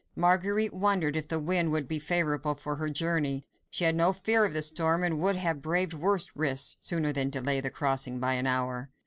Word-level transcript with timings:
Marguerite 0.15 0.73
wondered 0.73 1.15
if 1.15 1.27
the 1.27 1.39
wind 1.39 1.71
would 1.71 1.87
be 1.87 1.99
favourable 1.99 2.55
for 2.55 2.77
her 2.77 2.89
journey. 2.89 3.45
She 3.69 3.83
had 3.83 3.95
no 3.95 4.13
fear 4.13 4.45
of 4.45 4.53
the 4.53 4.63
storm, 4.63 5.03
and 5.03 5.21
would 5.21 5.35
have 5.35 5.61
braved 5.61 5.93
worse 5.93 6.27
risks 6.33 6.75
sooner 6.81 7.13
than 7.13 7.29
delay 7.29 7.61
the 7.61 7.69
crossing 7.69 8.19
by 8.19 8.33
an 8.33 8.47
hour. 8.47 8.89